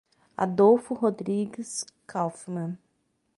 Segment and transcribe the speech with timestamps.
[0.35, 2.79] Adolfo Rodrigues Kauffmann